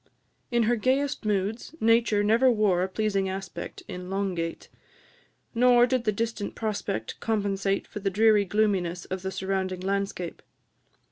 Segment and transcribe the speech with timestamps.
[0.49, 4.67] In her gayest moods, Nature never wore a pleasing aspect in Long gate,
[5.53, 10.41] nor did the distant prospect compensate for the dreary gloominess of the surrounding landscape.